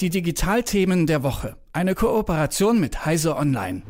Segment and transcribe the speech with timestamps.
[0.00, 1.56] Die Digitalthemen der Woche.
[1.72, 3.82] Eine Kooperation mit Heise Online.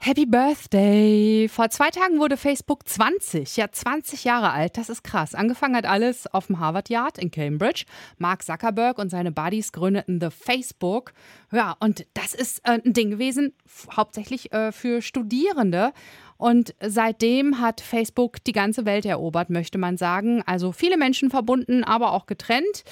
[0.00, 1.48] Happy Birthday!
[1.48, 4.76] Vor zwei Tagen wurde Facebook 20, ja 20 Jahre alt.
[4.76, 5.34] Das ist krass.
[5.34, 7.84] Angefangen hat alles auf dem Harvard Yard in Cambridge.
[8.18, 11.12] Mark Zuckerberg und seine Buddies gründeten The Facebook.
[11.52, 13.52] Ja, und das ist äh, ein Ding gewesen,
[13.96, 15.92] hauptsächlich äh, für Studierende.
[16.36, 20.42] Und seitdem hat Facebook die ganze Welt erobert, möchte man sagen.
[20.46, 22.84] Also viele Menschen verbunden, aber auch getrennt.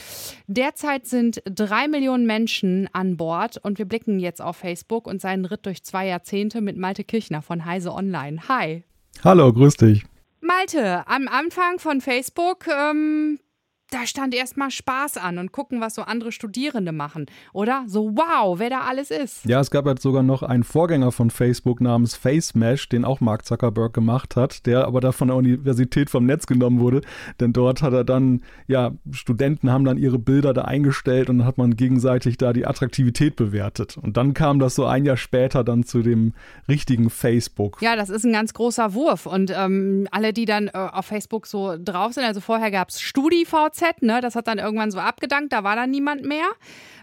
[0.46, 5.44] Derzeit sind drei Millionen Menschen an Bord und wir blicken jetzt auf Facebook und seinen
[5.44, 8.49] Ritt durch zwei Jahrzehnte mit Malte Kirchner von Heise Online.
[8.49, 8.85] Hi.
[9.22, 10.04] Hallo, grüß dich.
[10.40, 13.38] Malte, am Anfang von Facebook ähm,
[13.94, 17.85] da stand erstmal Spaß an und gucken, was so andere Studierende machen, oder?
[17.86, 19.44] So, wow, wer da alles ist.
[19.44, 23.44] Ja, es gab jetzt sogar noch einen Vorgänger von Facebook namens FaceMesh, den auch Mark
[23.44, 27.02] Zuckerberg gemacht hat, der aber da von der Universität vom Netz genommen wurde,
[27.38, 31.46] denn dort hat er dann, ja, Studenten haben dann ihre Bilder da eingestellt und dann
[31.46, 33.97] hat man gegenseitig da die Attraktivität bewertet.
[33.97, 36.32] Und dann kam das so ein Jahr später dann zu dem
[36.69, 37.80] richtigen Facebook.
[37.80, 41.47] Ja, das ist ein ganz großer Wurf und ähm, alle, die dann äh, auf Facebook
[41.47, 44.20] so drauf sind, also vorher gab es StudiVZ, ne?
[44.20, 46.46] Das hat dann irgendwann so abgedankt, da war dann niemand mehr.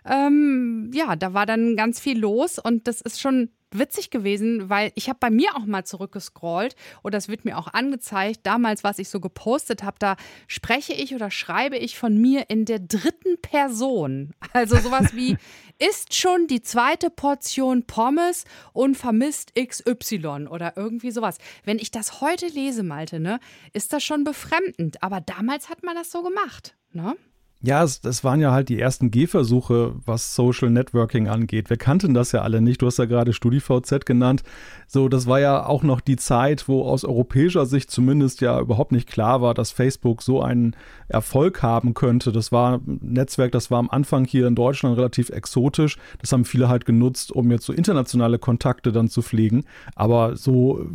[0.06, 4.92] Ähm, ja, da war dann ganz viel los und das ist schon witzig gewesen, weil
[4.96, 9.00] ich habe bei mir auch mal zurückgescrollt oder es wird mir auch angezeigt, damals, was
[9.00, 10.16] ich so gepostet habe, da
[10.48, 14.34] spreche ich oder schreibe ich von mir in der dritten Person.
[14.54, 15.38] Also sowas wie
[15.80, 21.38] ist schon die zweite Portion Pommes und vermisst XY oder irgendwie sowas.
[21.64, 23.40] Wenn ich das heute lese, Malte, ne,
[23.74, 27.16] ist das schon befremdend, aber damals hat man das so gemacht, ne?
[27.64, 31.70] Ja, es, das waren ja halt die ersten Gehversuche, was Social Networking angeht.
[31.70, 32.82] Wir kannten das ja alle nicht.
[32.82, 34.42] Du hast ja gerade StudiVZ genannt.
[34.88, 38.92] So, das war ja auch noch die Zeit, wo aus europäischer Sicht zumindest ja überhaupt
[38.92, 40.76] nicht klar war, dass Facebook so einen
[41.08, 42.32] Erfolg haben könnte.
[42.32, 45.98] Das war ein Netzwerk, das war am Anfang hier in Deutschland relativ exotisch.
[46.20, 49.66] Das haben viele halt genutzt, um jetzt so internationale Kontakte dann zu pflegen.
[49.94, 50.88] Aber so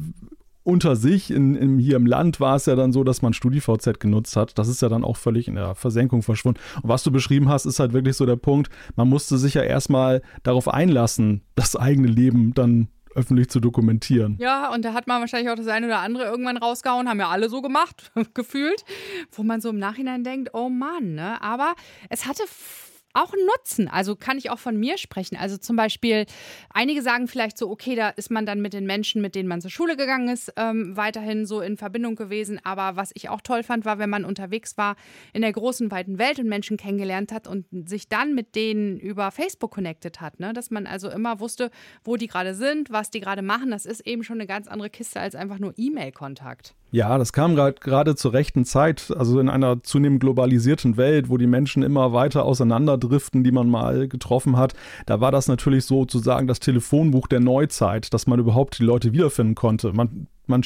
[0.67, 4.01] unter sich, in, in, hier im Land war es ja dann so, dass man StudiVZ
[4.01, 4.59] genutzt hat.
[4.59, 6.61] Das ist ja dann auch völlig in der Versenkung verschwunden.
[6.83, 9.63] Und was du beschrieben hast, ist halt wirklich so der Punkt, man musste sich ja
[9.63, 14.37] erstmal darauf einlassen, das eigene Leben dann öffentlich zu dokumentieren.
[14.39, 17.29] Ja, und da hat man wahrscheinlich auch das eine oder andere irgendwann rausgehauen, haben ja
[17.29, 18.85] alle so gemacht, gefühlt,
[19.33, 21.41] wo man so im Nachhinein denkt, oh Mann, ne?
[21.41, 21.75] Aber
[22.11, 22.43] es hatte
[23.17, 23.89] auch einen Nutzen.
[23.89, 25.37] Also kann ich auch von mir sprechen.
[25.37, 26.27] Also zum Beispiel,
[26.71, 29.61] einige sagen vielleicht so, okay, da ist man dann mit den Menschen, mit denen man
[29.61, 32.61] zur Schule gegangen ist, ähm, weiterhin so in Verbindung gewesen.
[32.63, 34.97] Aber was ich auch toll fand, war, wenn man unterwegs war
[35.33, 39.31] in der großen, weiten Welt und Menschen kennengelernt hat und sich dann mit denen über
[39.31, 40.39] Facebook connected hat.
[40.39, 40.53] Ne?
[40.53, 41.71] Dass man also immer wusste,
[42.05, 43.71] wo die gerade sind, was die gerade machen.
[43.71, 46.75] Das ist eben schon eine ganz andere Kiste als einfach nur E-Mail-Kontakt.
[46.97, 51.47] Ja, das kam gerade zur rechten Zeit, also in einer zunehmend globalisierten Welt, wo die
[51.47, 54.73] Menschen immer weiter auseinanderdriften, die man mal getroffen hat.
[55.05, 59.55] Da war das natürlich sozusagen das Telefonbuch der Neuzeit, dass man überhaupt die Leute wiederfinden
[59.55, 59.93] konnte.
[59.93, 60.63] Man man,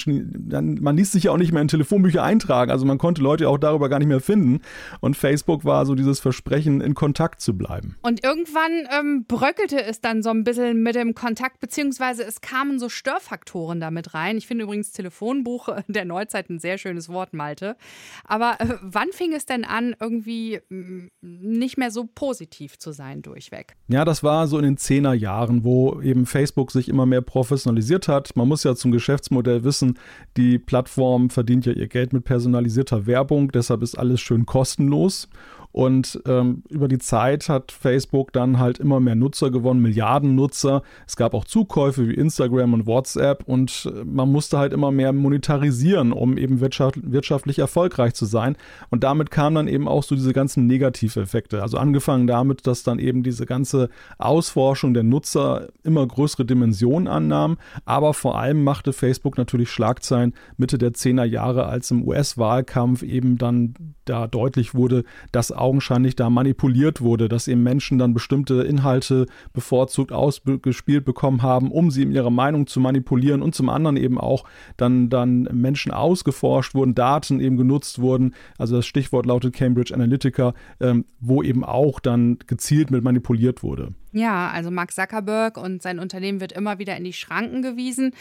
[0.81, 3.59] man ließ sich ja auch nicht mehr in Telefonbücher eintragen, also man konnte Leute auch
[3.59, 4.61] darüber gar nicht mehr finden.
[5.01, 7.97] Und Facebook war so dieses Versprechen, in Kontakt zu bleiben.
[8.03, 12.79] Und irgendwann ähm, bröckelte es dann so ein bisschen mit dem Kontakt, beziehungsweise es kamen
[12.79, 14.37] so Störfaktoren damit rein.
[14.37, 17.77] Ich finde übrigens Telefonbuch der Neuzeit ein sehr schönes Wort, Malte.
[18.25, 23.23] Aber äh, wann fing es denn an, irgendwie mm, nicht mehr so positiv zu sein
[23.23, 23.77] durchweg?
[23.89, 28.37] Ja, das war so in den Zehnerjahren, wo eben Facebook sich immer mehr professionalisiert hat.
[28.37, 29.99] Man muss ja zum Geschäftsmodell wissen, wissen,
[30.37, 35.29] die Plattform verdient ja ihr Geld mit personalisierter Werbung, deshalb ist alles schön kostenlos.
[35.73, 40.83] Und ähm, über die Zeit hat Facebook dann halt immer mehr Nutzer gewonnen, Milliarden Nutzer.
[41.07, 45.13] Es gab auch Zukäufe wie Instagram und WhatsApp und äh, man musste halt immer mehr
[45.13, 48.57] monetarisieren, um eben wirtschaft wirtschaftlich erfolgreich zu sein.
[48.91, 51.63] Und damit kamen dann eben auch so diese ganzen Negativeffekte.
[51.63, 57.59] Also angefangen damit, dass dann eben diese ganze Ausforschung der Nutzer immer größere Dimensionen annahm.
[57.85, 63.39] Aber vor allem machte Facebook natürlich Schlagzeilen Mitte der 10er Jahre, als im US-Wahlkampf eben
[63.39, 69.27] dann da deutlich wurde, dass augenscheinlich da manipuliert wurde, dass eben Menschen dann bestimmte Inhalte
[69.53, 74.19] bevorzugt ausgespielt bekommen haben, um sie in ihrer Meinung zu manipulieren und zum anderen eben
[74.19, 74.45] auch
[74.77, 78.35] dann, dann Menschen ausgeforscht wurden, Daten eben genutzt wurden.
[78.59, 83.95] Also das Stichwort lautet Cambridge Analytica, ähm, wo eben auch dann gezielt mit manipuliert wurde.
[84.13, 88.13] Ja, also Mark Zuckerberg und sein Unternehmen wird immer wieder in die Schranken gewiesen.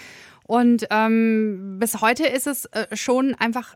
[0.50, 3.76] Und ähm, bis heute ist es äh, schon einfach,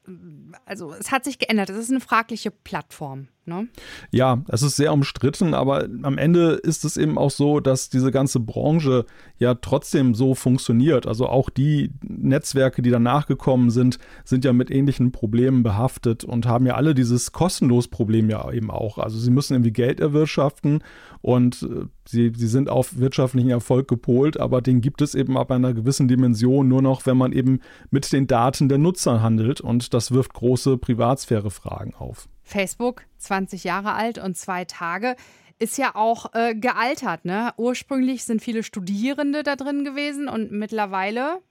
[0.65, 1.69] also es hat sich geändert.
[1.69, 3.27] Es ist eine fragliche Plattform.
[3.45, 3.67] Ne?
[4.09, 8.09] Ja, es ist sehr umstritten, aber am Ende ist es eben auch so, dass diese
[8.09, 9.05] ganze Branche
[9.37, 11.05] ja trotzdem so funktioniert.
[11.05, 16.47] Also auch die Netzwerke, die danach gekommen sind, sind ja mit ähnlichen Problemen behaftet und
[16.47, 18.97] haben ja alle dieses kostenlos Problem ja eben auch.
[18.97, 20.81] Also sie müssen irgendwie Geld erwirtschaften
[21.21, 25.51] und äh, sie, sie sind auf wirtschaftlichen Erfolg gepolt, aber den gibt es eben ab
[25.51, 27.61] einer gewissen Dimension nur noch, wenn man eben
[27.91, 32.27] mit den Daten der Nutzer handelt und das wirft große Privatsphärefragen auf.
[32.43, 35.15] Facebook, 20 Jahre alt und zwei Tage,
[35.59, 37.25] ist ja auch äh, gealtert.
[37.25, 37.53] Ne?
[37.57, 41.41] Ursprünglich sind viele Studierende da drin gewesen und mittlerweile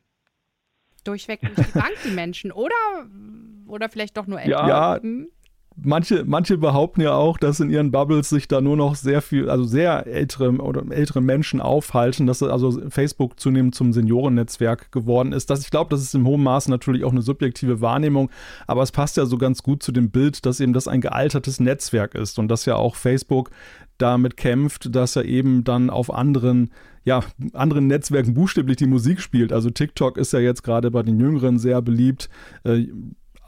[1.05, 2.53] durchweg durch die Bank die Menschen.
[2.53, 2.75] Oder,
[3.67, 4.69] oder vielleicht doch nur älter.
[4.69, 5.29] Ja, hm?
[5.85, 9.49] Manche, manche behaupten ja auch, dass in ihren Bubbles sich da nur noch sehr viel,
[9.49, 15.51] also sehr ältere oder ältere Menschen aufhalten, dass also Facebook zunehmend zum Seniorennetzwerk geworden ist.
[15.51, 18.31] Das, ich glaube, das ist im hohen Maße natürlich auch eine subjektive Wahrnehmung,
[18.67, 21.61] aber es passt ja so ganz gut zu dem Bild, dass eben das ein gealtertes
[21.61, 23.51] Netzwerk ist und dass ja auch Facebook
[23.99, 26.71] damit kämpft, dass er eben dann auf anderen
[27.05, 29.53] ja, anderen Netzwerken buchstäblich die Musik spielt.
[29.53, 32.29] Also TikTok ist ja jetzt gerade bei den Jüngeren sehr beliebt.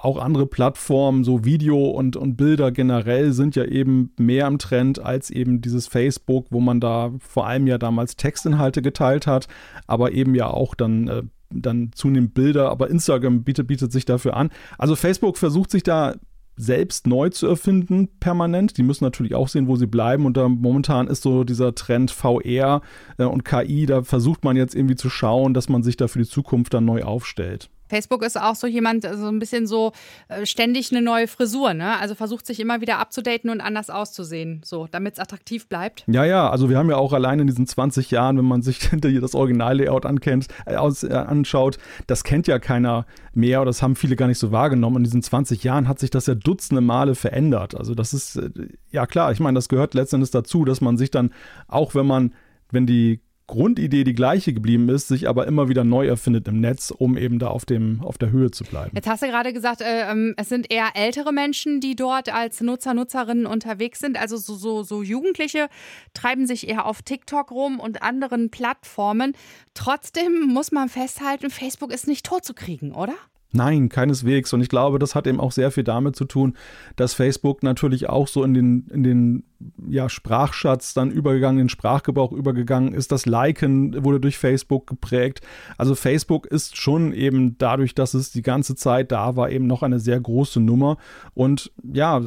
[0.05, 4.99] Auch andere Plattformen, so Video und, und Bilder generell sind ja eben mehr im Trend
[4.99, 9.49] als eben dieses Facebook, wo man da vor allem ja damals Textinhalte geteilt hat,
[9.87, 14.37] aber eben ja auch dann, äh, dann zunehmend Bilder, aber Instagram bietet, bietet sich dafür
[14.37, 14.51] an.
[14.77, 16.17] Also Facebook versucht sich da
[16.56, 18.77] selbst neu zu erfinden, permanent.
[18.77, 20.27] Die müssen natürlich auch sehen, wo sie bleiben.
[20.27, 22.83] Und da momentan ist so dieser Trend VR
[23.17, 26.19] äh, und KI, da versucht man jetzt irgendwie zu schauen, dass man sich da für
[26.19, 27.71] die Zukunft dann neu aufstellt.
[27.88, 29.92] Facebook ist auch so jemand, so ein bisschen so
[30.28, 31.98] äh, ständig eine neue Frisur, ne?
[31.98, 36.04] Also versucht sich immer wieder abzudaten und anders auszusehen, so, damit es attraktiv bleibt.
[36.06, 38.90] Ja, ja, also wir haben ja auch allein in diesen 20 Jahren, wenn man sich
[39.20, 44.28] das Original-Layout äh, äh, anschaut, das kennt ja keiner mehr oder das haben viele gar
[44.28, 44.98] nicht so wahrgenommen.
[44.98, 47.75] In diesen 20 Jahren hat sich das ja dutzende Male verändert.
[47.75, 48.50] Also das ist, äh,
[48.90, 51.32] ja klar, ich meine, das gehört letztendlich dazu, dass man sich dann,
[51.69, 52.32] auch wenn man
[52.70, 56.91] wenn die Grundidee die gleiche geblieben ist, sich aber immer wieder neu erfindet im Netz,
[56.91, 58.93] um eben da auf, dem, auf der Höhe zu bleiben.
[58.94, 62.61] Jetzt hast du gerade gesagt, äh, ähm, es sind eher ältere Menschen, die dort als
[62.62, 64.19] Nutzer, Nutzerinnen unterwegs sind.
[64.19, 65.69] Also so, so, so Jugendliche
[66.14, 69.35] treiben sich eher auf TikTok rum und anderen Plattformen.
[69.75, 73.14] Trotzdem muss man festhalten, Facebook ist nicht totzukriegen, oder?
[73.55, 74.53] Nein, keineswegs.
[74.53, 76.56] Und ich glaube, das hat eben auch sehr viel damit zu tun,
[76.97, 79.45] dass Facebook natürlich auch so in den, in den
[79.89, 83.12] ja, Sprachschatz dann übergegangen, in Sprachgebrauch übergegangen ist.
[83.12, 85.41] Das Liken wurde durch Facebook geprägt.
[85.79, 89.85] Also Facebook ist schon eben dadurch, dass es die ganze Zeit da war, eben noch
[89.85, 90.97] eine sehr große Nummer.
[91.35, 92.21] Und ja,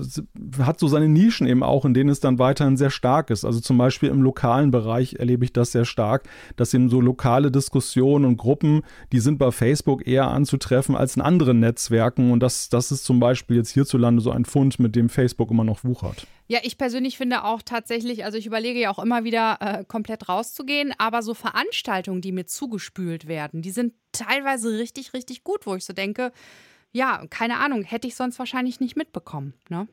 [0.59, 3.43] hat so seine Nischen eben auch, in denen es dann weiterhin sehr stark ist.
[3.43, 6.23] Also zum Beispiel im lokalen Bereich erlebe ich das sehr stark,
[6.55, 8.81] dass eben so lokale Diskussionen und Gruppen,
[9.11, 12.31] die sind bei Facebook eher anzutreffen als in anderen Netzwerken.
[12.31, 15.63] Und das, das ist zum Beispiel jetzt hierzulande so ein Fund, mit dem Facebook immer
[15.63, 16.27] noch wuchert.
[16.47, 20.29] Ja, ich persönlich finde auch tatsächlich, also ich überlege ja auch immer wieder äh, komplett
[20.29, 25.75] rauszugehen, aber so Veranstaltungen, die mir zugespült werden, die sind teilweise richtig, richtig gut, wo
[25.75, 26.31] ich so denke,
[26.93, 29.53] ja, keine Ahnung, hätte ich sonst wahrscheinlich nicht mitbekommen.
[29.69, 29.87] Ne?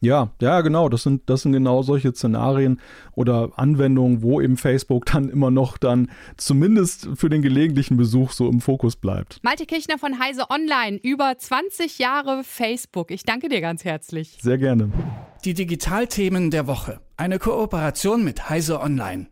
[0.00, 0.88] Ja, ja, genau.
[0.88, 2.80] Das sind, das sind genau solche Szenarien
[3.14, 8.48] oder Anwendungen, wo eben Facebook dann immer noch dann zumindest für den gelegentlichen Besuch so
[8.48, 9.40] im Fokus bleibt.
[9.42, 13.10] Malte Kirchner von Heise Online, über 20 Jahre Facebook.
[13.10, 14.38] Ich danke dir ganz herzlich.
[14.40, 14.90] Sehr gerne.
[15.44, 17.00] Die Digitalthemen der Woche.
[17.16, 19.26] Eine Kooperation mit Heise Online.